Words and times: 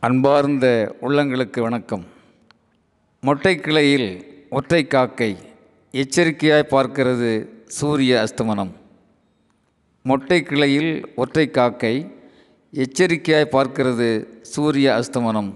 அன்பார்ந்த 0.00 0.96
உள்ளங்களுக்கு 1.02 1.60
வணக்கம். 1.60 2.04
மொட்டை 3.20 3.56
கிளையில் 3.56 4.26
ஒற்றை 4.50 4.86
காக்கை 4.86 5.36
எச்சரிக்கையாய் 5.92 6.70
பார்க்கிறது 6.70 7.48
சூரிய 7.66 8.24
அஸ்தமனம். 8.24 8.70
மொட்டை 10.02 10.42
கிளையில் 10.42 11.14
ஒற்றை 11.14 11.50
காக்கை 11.50 12.14
எச்சரிக்கையாய் 12.74 13.52
பார்க்கிறது 13.52 14.26
சூரிய 14.42 15.00
அஸ்தமனம் 15.00 15.52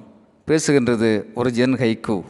பேசுகின்றது 0.47 1.25
ஒரு 1.35 1.51
ஜென் 1.51 1.77
ஹைக்கு. 1.77 2.25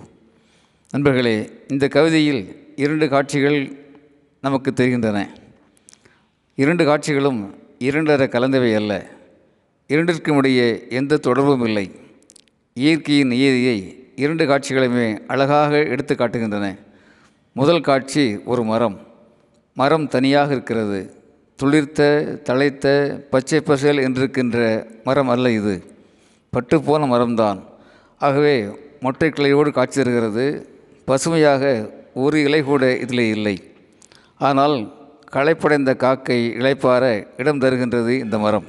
நண்பர்களே 0.91 1.51
இந்த 1.69 1.89
கவிதையில் 1.89 2.73
இரண்டு 2.77 3.09
காட்சிகள் 3.09 3.77
நமக்கு 4.41 4.73
தெரிகின்றன. 4.73 5.31
இரண்டு 6.55 6.85
காட்சிகளும் 6.85 7.55
இரண்டரை 7.79 8.27
கலந்தவை 8.27 8.75
அல்ல. 8.75 9.07
இரண்டிற்கும் 9.89 10.37
இடையே 10.37 10.87
எந்த 10.89 11.17
தொடர்பும் 11.17 11.65
இல்லை. 11.65 12.01
இயற்கையின் 12.75 13.29
நியதியை 13.29 14.08
இரண்டு 14.17 14.44
காட்சிகளுமே 14.44 15.26
அழகாக 15.26 15.79
எடுத்து 15.79 16.14
காட்டுகின்றன. 16.14 16.79
முதல் 17.53 17.80
காட்சி 17.80 18.39
ஒரு 18.44 18.64
மரம். 18.64 19.00
மரம் 19.75 20.08
தனியாக 20.08 20.53
இருக்கிறது. 20.53 21.14
துளிர்த்த 21.63 22.43
தழைத்த 22.43 22.86
பச்சை 23.30 23.61
பசேல் 23.61 23.99
என்றிருக்கின்ற 23.99 24.86
மரம் 25.04 25.29
அல்ல 25.29 25.50
இது. 25.50 25.94
பட்டுப்போன 26.53 27.07
மரம்தான். 27.07 27.63
ஆகவே 28.18 28.66
மொட்டை 29.00 29.29
கிளையோடு 29.29 29.71
காட்சி 29.72 30.02
தருகிறது. 30.02 30.68
பசுமையாக 31.04 31.91
ஒரு 32.14 32.42
இலை 32.42 32.62
கூட 32.62 32.97
இதில் 32.97 33.19
இல்லை. 33.19 33.72
ஆனால் 34.39 34.94
களைப்படைந்த 35.33 35.94
காக்கை 35.94 36.48
இழைப்பார 36.48 37.27
இடம் 37.36 37.58
தருகின்றது 37.58 38.08
இந்த 38.08 38.39
மரம். 38.39 38.64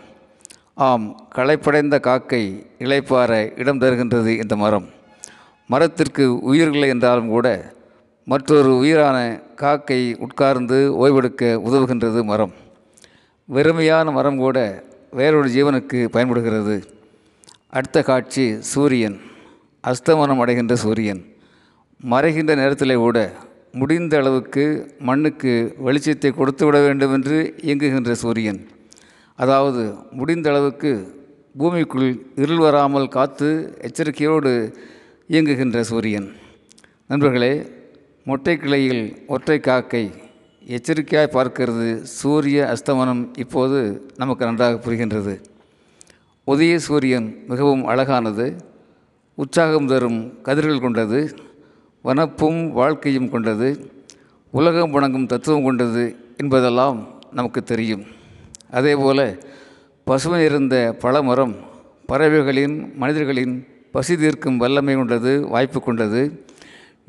ஆம் 0.75 1.27
களைப்படைந்த 1.35 1.99
காக்கை 1.99 2.65
இளைப்பாற 2.79 3.59
இடம் 3.59 3.79
தருகின்றது 3.79 4.27
இந்த 4.27 4.55
மரம். 4.55 4.89
மரத்திற்கு 5.67 6.39
உயிர்களை 6.39 6.87
என்றாலும் 6.87 7.27
கூட 7.27 7.73
மற்றொரு 8.25 8.77
உயிரான 8.77 9.41
காக்கை 9.55 10.15
உட்கார்ந்து 10.19 10.93
ஓய்வெடுக்க 10.93 11.61
உதவுகின்றது 11.67 12.23
மரம். 12.23 12.51
வெறுமையான 13.53 14.11
மரம் 14.11 14.37
கூட 14.37 14.83
வேறொரு 15.11 15.49
ஜீவனுக்கு 15.49 16.05
பயன்படுகிறது. 16.05 16.83
அடுத்த 17.69 18.01
காட்சி 18.01 18.61
சூரியன். 18.61 19.21
அஸ்தமனம் 19.83 20.39
அடைகின்ற 20.39 20.75
சூரியன். 20.75 21.25
மறைகின்ற 22.09 22.55
நேரத்திலே 22.55 22.95
கூட 22.95 23.31
முடிந்த 23.71 24.17
அளவுக்கு 24.17 24.95
மண்ணுக்கு 24.99 25.75
வெளிச்சத்தை 25.85 26.31
கொடுத்து 26.31 26.65
விட 26.65 26.79
வேண்டும் 26.79 27.13
என்று 27.13 27.55
இயங்குகின்ற 27.61 28.11
சூரியன். 28.11 28.67
அதாவது 29.39 29.83
முடிந்த 30.17 30.47
அளவுக்கு 30.51 30.91
பூமிக்குள் 31.59 32.09
இருள் 32.43 32.61
வராமல் 32.65 33.07
காத்து 33.15 33.49
எச்சரிக்கையோடு 33.87 34.51
இயங்குகின்ற 35.33 35.79
சூரியன். 35.91 36.27
நண்பர்களே 37.11 37.53
மொட்டை 38.29 38.53
கிளையில் 38.57 39.03
ஒற்றை 39.35 39.57
காக்கை 39.59 40.03
எச்சரிக்கையாய் 40.75 41.33
பார்க்கிறது 41.37 41.87
சூரிய 42.17 42.59
அஸ்தமனம் 42.73 43.23
இப்போது 43.43 43.79
நமக்கு 44.21 44.43
நன்றாக 44.49 44.79
புரிகின்றது. 44.85 45.33
உதய 46.47 46.75
சூரியன் 46.87 47.27
மிகவும் 47.51 47.83
அழகானது 47.91 48.47
உற்சாகம் 49.37 49.89
தரும் 49.91 50.19
கதிர்கள் 50.47 50.83
கொண்டது 50.85 51.19
வனப்பும் 52.05 52.61
வாழ்க்கையும் 52.79 53.29
கொண்டது 53.33 53.69
உலகம் 54.53 54.91
வணங்கும் 54.95 55.29
தத்துவம் 55.31 55.65
கொண்டது 55.67 56.03
என்பதெல்லாம் 56.41 56.99
நமக்கு 57.37 57.61
தெரியும். 57.71 58.03
அதேபோல 58.77 59.19
பசுமை 60.07 60.39
இருந்த 60.47 60.75
பழமரம் 61.03 61.53
பறவைகளின் 62.09 62.75
மனிதர்களின் 63.01 63.53
பசி 63.95 64.13
தீர்க்கும் 64.21 64.57
வல்லமை 64.61 64.93
கொண்டது 64.95 65.33
வாய்ப்பு 65.53 65.79
கொண்டது. 65.81 66.21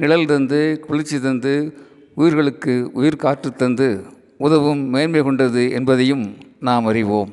நிழல் 0.00 0.28
தந்து 0.32 0.60
குளிர்ச்சி 0.86 1.18
தந்து 1.20 1.54
உயிர்களுக்கு 2.20 2.74
உயிர் 2.98 3.22
காற்று 3.24 3.50
தந்து 3.62 3.88
உதவும் 4.46 4.82
மேன்மை 4.94 5.20
கொண்டது 5.22 5.62
என்பதையும் 5.78 6.24
நாம் 6.68 6.86
அறிவோம். 6.90 7.30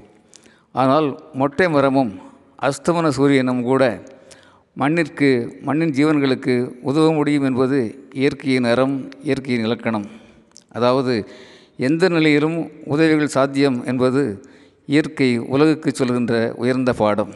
ஆனால் 0.81 1.07
மொட்டை 1.41 1.67
மரமும் 1.75 2.11
அஸ்தமன 2.67 3.07
சூரியனும் 3.17 3.61
கூட 3.69 3.83
மண்ணிற்கு 4.81 5.29
மண்ணின் 5.67 5.95
ஜீவன்களுக்கு 5.97 6.55
உதவ 6.89 7.05
முடியும் 7.17 7.47
என்பது 7.49 7.79
இயற்கையின் 8.21 8.69
அறம் 8.73 8.95
இயற்கையின் 9.27 9.65
இலக்கணம். 9.67 10.05
அதாவது 10.77 11.15
எந்த 11.77 12.09
நிலையிலும் 12.09 12.69
உதவிகள் 12.85 13.27
சாத்தியம் 13.27 13.85
என்பது 13.85 14.41
இயற்கை 14.85 15.37
உலகுக்கு 15.37 15.91
சொல்கின்ற 15.91 16.53
உயர்ந்த 16.57 16.93
பாடம். 16.93 17.33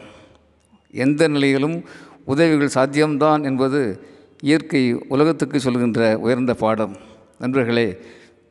எந்த 0.90 1.28
நிலையிலும் 1.28 1.84
உதவிகள் 2.24 2.68
சாத்தியம்தான் 2.74 3.42
என்பது 3.42 4.00
இயற்கை 4.40 4.92
உலகத்துக்கு 5.08 5.60
சொல்கின்ற 5.60 6.18
உயர்ந்த 6.18 6.54
பாடம். 6.54 6.96
நண்பர்களே 7.38 7.98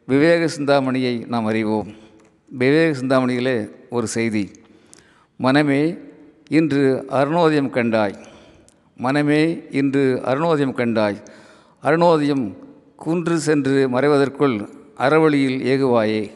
விவேக 0.06 0.48
சிந்தாமணியை 0.48 1.26
நாம் 1.28 1.46
அறிவோம். 1.46 1.88
விவேக 2.50 3.00
சிந்தாமணியிலே 3.00 3.70
ஒரு 3.90 4.08
செய்தி. 4.08 4.52
மனமே 5.38 5.98
இன்று 6.50 7.06
அருணோதயம் 7.10 7.70
கண்டாய். 7.70 8.16
மனமே 8.98 9.64
இன்று 9.72 10.22
அருணோதயம் 10.26 10.76
கண்டாய். 10.76 11.18
அருணோதயம் 11.82 12.56
குன்று 12.96 13.40
சென்று 13.40 13.90
மறைவதற்குள் 13.90 14.68
அறவழியில் 14.98 15.60
ஏகுவாயே. 15.64 16.32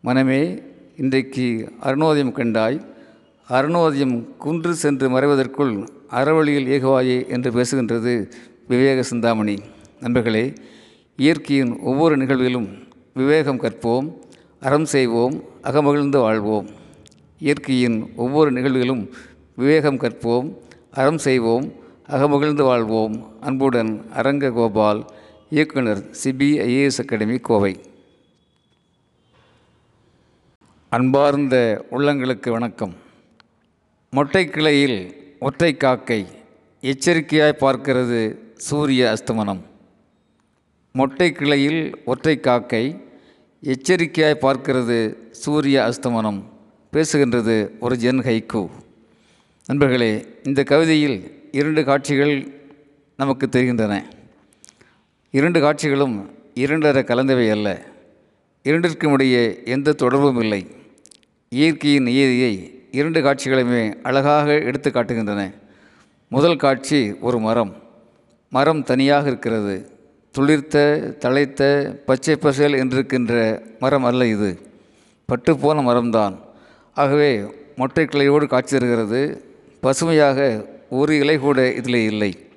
மனமே 0.00 0.62
இன்றைக்கு 0.96 1.72
அருணோதயம் 1.82 2.32
கண்டாய் 2.32 2.80
அருணோதயம் 3.48 4.36
குன்று 4.36 4.74
சென்று 4.74 5.08
மறைவதற்குள் 5.08 5.88
அறவழியில் 6.10 6.66
ஏகுவாயே 6.66 7.28
என்று 7.28 7.50
பேசுகின்றது 7.50 8.30
விவேக 8.68 9.02
சிந்தாமணி. 9.02 9.58
நண்பர்களே 10.00 10.52
இயற்கையின் 11.16 11.78
ஒவ்வொரு 11.80 12.16
நிகழ்விலும் 12.16 12.68
விவேகம் 13.14 13.60
கற்போம் 13.60 14.18
அறம் 14.60 14.84
செய்வோம் 14.84 15.42
அகமகிழ்ந்து 15.62 16.18
வாழ்வோம். 16.18 16.66
இயற்கையின் 17.38 18.12
ஒவ்வொரு 18.16 18.52
நிகழ்விலும் 18.52 19.08
விவேகம் 19.56 19.96
கற்போம் 19.96 20.56
அறம் 20.90 21.18
செய்வோம் 21.18 21.72
அகமகிழ்ந்து 22.08 22.62
வாழ்வோம். 22.62 23.26
அன்புடன் 23.40 24.06
அரங்க 24.12 24.50
கோபால் 24.50 25.04
இயக்குனர் 25.54 25.98
சிபிஐஏஎஸ் 26.20 26.98
அகாடமி 27.02 27.34
கோவை. 27.38 27.72
அன்பார்ந்த 30.88 31.56
உள்ளங்களுக்கு 31.96 32.50
வணக்கம். 32.50 32.94
மொட்டை 34.10 34.42
கிளையில் 34.54 34.96
ஒற்றை 35.40 35.76
காக்கை 35.76 36.18
எச்சரிக்கையாய் 36.82 37.58
பார்க்கிறது 37.64 38.20
சூரிய 38.68 39.16
அஸ்தமனம். 39.16 39.60
மொட்டை 40.92 41.28
கிளையில் 41.32 41.82
ஒற்றை 42.04 42.40
காக்கை 42.40 42.84
எச்சரிக்கையாய் 43.62 44.42
பார்க்கிறது 44.46 44.98
சூரிய 45.42 45.84
அஸ்தமனம் 45.90 46.40
பேசுகின்றது 46.92 47.58
ஒரு 47.80 47.96
ஜென் 47.96 48.24
ஹைக்கு 48.28 48.64
நண்பர்களே 49.66 50.12
இந்த 50.44 50.62
கவிதையில் 50.72 51.18
இரண்டு 51.52 51.84
காட்சிகள் 51.84 52.34
நமக்கு 53.16 53.48
தெரிகின்றன. 53.48 53.94
இரண்டு 55.34 55.60
காட்சிகளும் 55.60 56.30
இரண்டர 56.54 56.98
கலந்தவை 57.02 57.50
அல்ல. 57.50 57.82
இரண்டிற்கும் 58.62 59.12
இடையே 59.12 59.62
எந்த 59.64 59.92
தொடர்பும் 59.92 60.40
இல்லை. 60.40 60.66
இயற்கையின் 61.48 62.02
நியதியை 62.02 62.84
இரண்டு 62.90 63.20
காட்சிகளுமே 63.20 64.02
அழகாக 64.02 64.52
எடுத்து 64.52 64.90
காட்டுகின்றன. 64.90 65.54
முதல் 66.28 66.56
காட்சி 66.56 67.12
ஒரு 67.12 67.38
மரம். 67.38 67.82
மரம் 68.48 68.82
தனியாக 68.82 69.26
இருக்கிறது. 69.26 69.90
துளிர்த்த 70.38 71.16
தழைத்த 71.18 72.02
பச்சை 72.06 72.36
பசேல் 72.36 72.72
என்றிருக்கின்ற 72.72 73.62
மரம் 73.78 74.04
அல்ல 74.04 74.26
இது. 74.26 74.60
பட்டுப்போன 75.28 75.82
மரம்தான். 75.82 76.38
ஆகவே 76.94 77.42
மொட்டை 77.76 78.04
கிளையோடு 78.04 78.46
காட்சி 78.46 78.78
தருகிறது. 78.78 79.44
பசுமையாக 79.80 80.68
ஒரு 80.90 81.18
இலை 81.18 81.38
கூட 81.38 81.72
இதில் 81.72 81.94
இல்லை. 81.94 82.50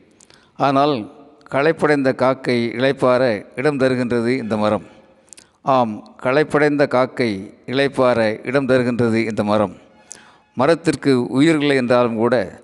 ஆனால் 0.55 1.14
களைப்படைந்த 1.49 2.13
காக்கை 2.13 2.71
இளைப்பார 2.77 3.45
இடம் 3.55 3.77
தருகின்றது 3.77 4.27
இந்த 4.27 4.57
மரம். 4.57 4.83
ஆம் 5.61 6.15
களைப்படைந்த 6.23 6.87
காக்கை 6.87 7.53
இளைப்பார 7.65 8.47
இடம் 8.47 8.65
தருகின்றது 8.65 9.13
இந்த 9.13 9.43
மரம். 9.43 9.75
மரத்திற்கு 10.55 11.27
உயிர்களை 11.27 11.75
என்றாலும் 11.75 12.15
கூட 12.15 12.61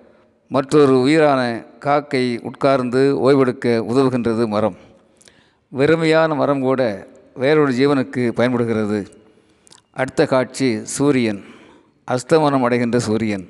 மற்றொரு 0.48 1.00
உயிரான 1.00 1.66
காக்கை 1.80 2.39
உட்கார்ந்து 2.44 3.18
ஓய்வெடுக்க 3.18 3.83
உதவுகின்றது 3.92 4.48
மரம். 4.48 4.75
வெறுமையான 5.78 6.36
மரம் 6.36 6.62
கூட 6.62 7.07
வேறொரு 7.36 7.74
ஜீவனுக்கு 7.74 8.30
பயன்படுகிறது. 8.30 9.07
அடுத்த 9.92 10.25
காட்சி 10.25 10.86
சூரியன். 10.86 11.44
அஸ்தமனம் 12.12 12.63
அடைகின்ற 12.63 13.00
சூரியன். 13.00 13.50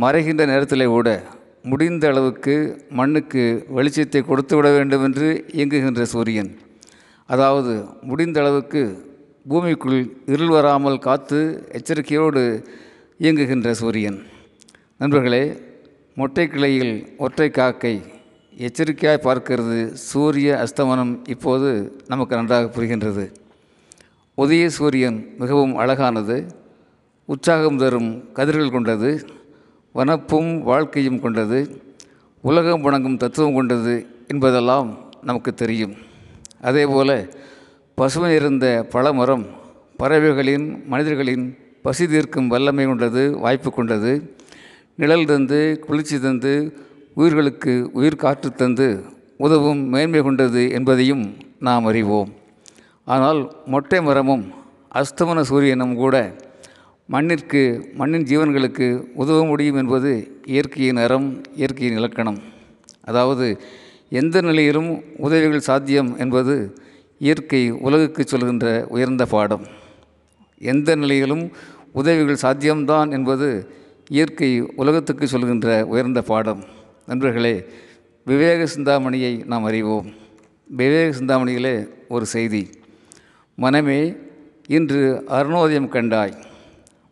மறைகின்ற 0.00 0.46
நேரத்திலே 0.46 0.84
கூட 0.84 1.22
முடிந்த 1.64 2.04
அளவுக்கு 2.12 2.54
மண்ணுக்கு 2.98 3.42
வெளிச்சத்தை 3.76 4.20
கொடுத்து 4.30 4.54
விட 4.56 4.68
வேண்டும் 4.76 5.04
என்று 5.06 5.28
இயங்குகின்ற 5.56 6.02
சூரியன். 6.12 6.50
அதாவது 7.28 7.72
முடிந்த 8.10 8.36
அளவுக்கு 8.42 8.82
பூமிக்குள் 9.50 10.00
இருள் 10.32 10.52
வராமல் 10.56 10.98
காத்து 11.06 11.40
எச்சரிக்கையோடு 11.78 12.42
இயங்குகின்ற 13.20 13.70
சூரியன். 13.80 14.18
நண்பர்களே 15.02 15.44
மொட்டை 16.20 16.46
கிளையில் 16.52 16.94
ஒற்றை 17.24 17.48
காக்கை 17.58 17.94
எச்சரிக்கையாய் 18.66 19.26
பார்க்கிறது 19.26 19.80
சூரிய 20.10 20.48
அஸ்தமனம் 20.64 21.12
இப்போது 21.34 21.68
நமக்கு 22.12 22.34
நன்றாக 22.38 22.70
புரிகின்றது. 22.76 23.24
உதய 24.38 24.64
சூரியன் 24.78 25.18
மிகவும் 25.38 25.74
அழகானது 25.82 26.38
உற்சாகம் 27.28 27.78
தரும் 27.82 28.10
கதிர்கள் 28.36 28.74
கொண்டது 28.74 29.10
வனப்பும் 29.98 30.50
வாழ்க்கையும் 30.62 31.20
கொண்டது 31.20 31.60
உலகம் 32.40 32.80
வணங்கும் 32.80 33.16
தத்துவம் 33.16 33.54
கொண்டது 33.54 33.94
என்பதெல்லாம் 34.28 34.88
நமக்கு 35.22 35.54
தெரியும். 35.54 35.94
அதேபோல 36.60 37.10
பசுமை 37.94 38.34
இருந்த 38.34 38.66
பழமரம் 38.92 39.44
பறவைகளின் 39.96 40.66
மனிதர்களின் 40.86 41.46
பசி 41.82 42.06
தீர்க்கும் 42.06 42.48
வல்லமை 42.48 42.86
கொண்டது 42.86 43.22
வாய்ப்பு 43.38 43.70
கொண்டது. 43.72 44.12
நிழல் 44.96 45.24
தந்து 45.24 45.60
குளிர்ச்சி 45.86 46.18
தந்து 46.20 46.52
உயிர்களுக்கு 47.14 47.74
உயிர் 47.92 48.22
காற்று 48.24 48.50
தந்து 48.52 48.88
உதவும் 49.36 49.82
மேன்மை 49.94 50.22
கொண்டது 50.22 50.62
என்பதையும் 50.70 51.24
நாம் 51.58 51.84
அறிவோம். 51.84 52.30
ஆனால் 53.04 53.40
மொட்டை 53.66 54.00
மரமும் 54.02 54.44
அஸ்தமன 55.00 55.40
சூரியனும் 55.40 55.94
கூட 55.94 56.16
மண்ணிற்கு 57.10 57.90
மண்ணின் 57.94 58.22
ஜீவன்களுக்கு 58.22 59.02
உதவ 59.14 59.44
முடியும் 59.44 59.76
என்பது 59.76 60.40
இயற்கையின் 60.44 60.96
அறம் 60.96 61.42
இயற்கையின் 61.54 61.96
இலக்கணம். 61.96 62.38
அதாவது 63.00 63.60
எந்த 64.10 64.40
நிலையிலும் 64.40 65.02
உதவிகள் 65.16 65.60
சாத்தியம் 65.60 66.18
என்பது 66.18 66.78
இயற்கை 67.18 67.70
உலகுக்கு 67.70 68.20
சொல்கின்ற 68.20 68.86
உயர்ந்த 68.88 69.26
பாடம். 69.26 69.66
எந்த 70.58 70.96
நிலையிலும் 70.96 71.50
உதவிகள் 71.92 72.42
சாத்தியம்தான் 72.42 73.10
என்பது 73.10 73.74
இயற்கை 74.08 74.60
உலகத்துக்கு 74.76 75.28
சொல்கின்ற 75.28 75.86
உயர்ந்த 75.86 76.22
பாடம். 76.22 76.64
நண்பர்களே 77.06 77.64
விவேக 78.24 78.66
சிந்தாமணியை 78.66 79.42
நாம் 79.46 79.64
அறிவோம். 79.64 80.12
விவேக 80.66 81.18
சிந்தாமணியிலே 81.18 81.88
ஒரு 82.08 82.26
செய்தி. 82.26 82.70
மனமே 83.54 84.16
இன்று 84.66 85.24
அருணோதயம் 85.28 85.88
கண்டாய். 85.88 86.46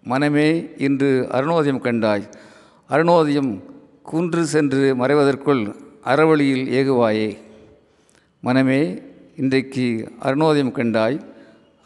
மனமே 0.07 0.71
இன்று 0.77 1.27
அருணோதயம் 1.31 1.81
கண்டாய். 1.81 2.23
அருணோதயம் 2.89 3.63
குன்று 4.03 4.47
சென்று 4.47 4.95
மறைவதற்குள் 4.95 5.75
அறவழியில் 6.05 6.67
ஏகுவாயே. 6.71 7.37
மனமே 8.41 9.03
இன்றைக்கு 9.37 10.13
அருணோதயம் 10.23 10.73
கண்டாய். 10.73 11.21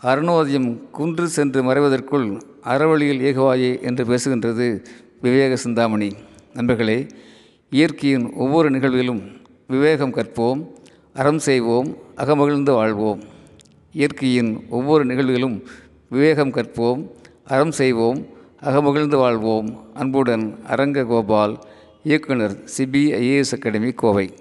அருணோதயம் 0.03 0.91
குன்று 0.91 1.29
சென்று 1.29 1.63
மறைவதற்குள் 1.63 2.41
அறவழியில் 2.65 3.21
ஏகுவாயே 3.21 3.83
என்று 3.83 4.05
பேசுகின்றது 4.05 4.85
விவேக 5.21 5.57
சிந்தாமணி. 5.57 6.11
நண்பர்களே 6.55 7.07
இயற்கையின் 7.71 8.33
ஒவ்வொரு 8.33 8.71
நிகழ்விலும் 8.71 9.23
விவேகம் 9.69 10.15
கற்போம் 10.15 10.67
அறம் 11.15 11.39
செய்வோம் 11.39 11.97
அகமகிழ்ந்து 12.17 12.73
வாழ்வோம். 12.73 13.23
இயற்கையின் 13.93 14.67
ஒவ்வொரு 14.69 15.05
நிகழ்விலும் 15.05 15.63
விவேகம் 16.11 16.51
கற்போம் 16.51 17.09
அறம் 17.45 17.71
செய்வோம் 17.71 18.27
அகமகிழ்ந்து 18.63 19.17
வாழ்வோம். 19.17 19.95
அன்புடன் 19.95 20.59
அரங்க 20.67 21.05
கோபால் 21.05 21.59
இயக்குனர் 22.03 22.57
சிபிஐஏஎஸ் 22.79 23.53
அகாடமி 23.53 23.93
கோவை. 23.93 24.35